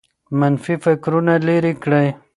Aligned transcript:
منفي 0.39 0.75
فکرونه 0.83 1.33
لیرې 1.47 1.73
کړئ. 1.83 2.07